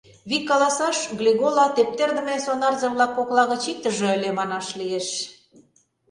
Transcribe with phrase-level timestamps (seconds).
[0.29, 5.07] Вик каласаш, Глегола тептердыме сонарзе-влак кокла гыч иктыже ыле, манаш лиеш.